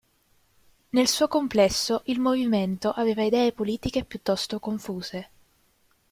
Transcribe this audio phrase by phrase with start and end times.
[0.93, 5.29] Nel suo complesso il movimento aveva idee politiche piuttosto confuse.